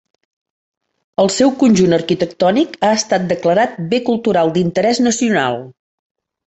[1.23, 5.65] El seu conjunt arquitectònic ha estat declarat bé cultural d'interès nacional.